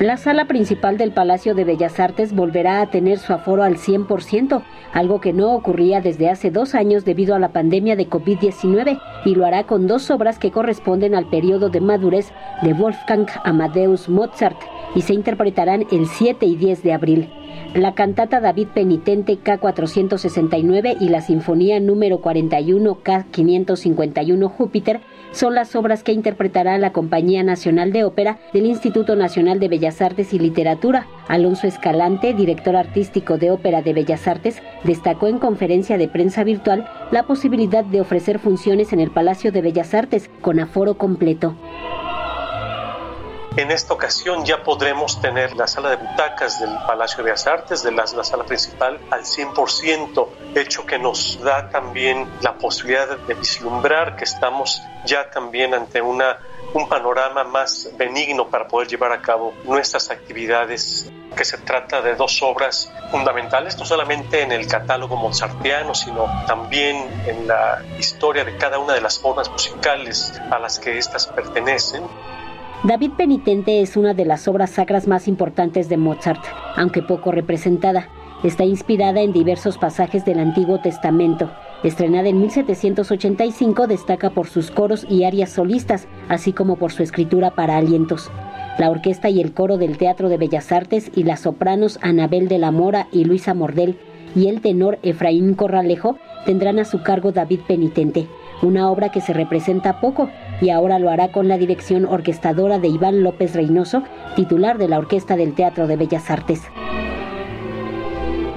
[0.00, 4.62] La sala principal del Palacio de Bellas Artes volverá a tener su aforo al 100%,
[4.92, 9.34] algo que no ocurría desde hace dos años debido a la pandemia de COVID-19, y
[9.34, 12.30] lo hará con dos obras que corresponden al periodo de madurez
[12.62, 14.60] de Wolfgang Amadeus Mozart
[14.94, 17.28] y se interpretarán el 7 y 10 de abril.
[17.74, 25.00] La cantata David Penitente K469 y la Sinfonía número 41 K551 Júpiter
[25.32, 30.00] son las obras que interpretará la Compañía Nacional de Ópera del Instituto Nacional de Bellas
[30.00, 31.06] Artes y Literatura.
[31.28, 36.88] Alonso Escalante, director artístico de Ópera de Bellas Artes, destacó en conferencia de prensa virtual
[37.10, 41.54] la posibilidad de ofrecer funciones en el Palacio de Bellas Artes con aforo completo.
[43.56, 47.82] En esta ocasión ya podremos tener la sala de butacas del Palacio de las Artes,
[47.82, 54.16] de la, sala principal, al 100%, hecho que nos da también la posibilidad de vislumbrar
[54.16, 56.38] que estamos ya también ante una,
[56.74, 62.14] un panorama más benigno para poder llevar a cabo nuestras actividades que se trata de
[62.16, 68.56] dos obras fundamentales, no solamente en el catálogo mozartiano, sino también en la historia de
[68.56, 72.04] cada una de las formas musicales a las que éstas pertenecen.
[72.84, 76.44] David Penitente es una de las obras sacras más importantes de Mozart,
[76.76, 78.08] aunque poco representada.
[78.44, 81.50] Está inspirada en diversos pasajes del Antiguo Testamento.
[81.82, 87.50] Estrenada en 1785, destaca por sus coros y arias solistas, así como por su escritura
[87.50, 88.30] para alientos.
[88.78, 92.58] La orquesta y el coro del Teatro de Bellas Artes y las sopranos Anabel de
[92.58, 93.98] la Mora y Luisa Mordel
[94.36, 98.28] y el tenor Efraín Corralejo tendrán a su cargo David Penitente,
[98.62, 102.88] una obra que se representa poco y ahora lo hará con la dirección orquestadora de
[102.88, 104.02] Iván López Reynoso,
[104.36, 106.62] titular de la Orquesta del Teatro de Bellas Artes.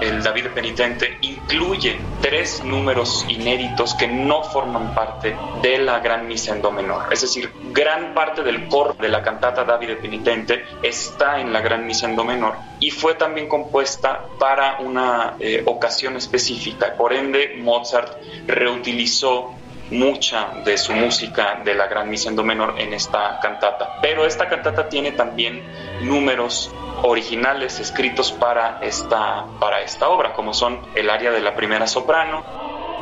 [0.00, 6.54] El David Penitente incluye tres números inéditos que no forman parte de la Gran Misa
[6.54, 7.12] en Do menor.
[7.12, 11.86] Es decir, gran parte del coro de la cantata David Penitente está en la Gran
[11.86, 16.94] Misa en Do menor y fue también compuesta para una eh, ocasión específica.
[16.96, 18.16] Por ende, Mozart
[18.46, 19.52] reutilizó
[19.90, 23.98] mucha de su música de la Gran Misa en Do menor en esta cantata.
[24.00, 25.62] Pero esta cantata tiene también
[26.02, 31.86] números originales escritos para esta, para esta obra, como son el área de la primera
[31.86, 32.44] soprano,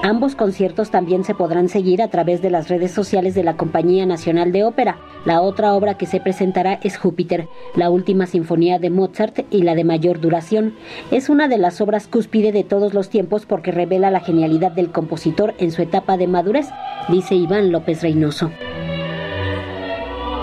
[0.02, 4.06] Ambos conciertos también se podrán seguir a través de las redes sociales de la Compañía
[4.06, 4.96] Nacional de Ópera.
[5.24, 9.74] La otra obra que se presentará es Júpiter, la última sinfonía de Mozart y la
[9.74, 10.76] de mayor duración.
[11.10, 14.92] Es una de las obras cúspide de todos los tiempos porque revela la genialidad del
[14.92, 16.68] compositor en su etapa de madurez,
[17.08, 18.52] dice Iván López Reynoso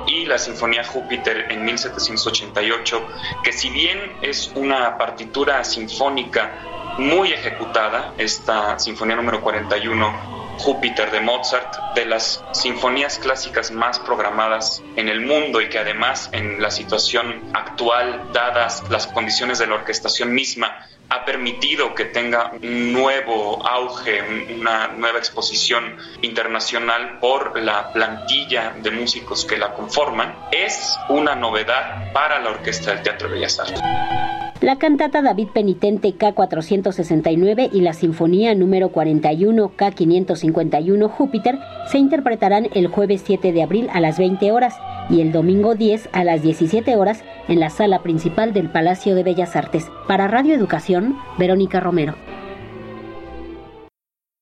[0.08, 3.08] y la Sinfonía Júpiter en 1788,
[3.44, 6.52] que si bien es una partitura sinfónica
[6.98, 14.82] muy ejecutada, esta Sinfonía número 41, Júpiter de Mozart, de las sinfonías clásicas más programadas
[14.96, 19.76] en el mundo y que además en la situación actual, dadas las condiciones de la
[19.76, 24.24] orquestación misma, ha permitido que tenga un nuevo auge,
[24.58, 32.12] una nueva exposición internacional por la plantilla de músicos que la conforman, es una novedad
[32.12, 34.45] para la Orquesta del Teatro de Bellas Artes.
[34.62, 41.60] La cantata David Penitente K469 y la Sinfonía número 41 K551 Júpiter
[41.92, 44.74] se interpretarán el jueves 7 de abril a las 20 horas
[45.10, 49.24] y el domingo 10 a las 17 horas en la sala principal del Palacio de
[49.24, 49.88] Bellas Artes.
[50.08, 52.16] Para Radio Educación, Verónica Romero.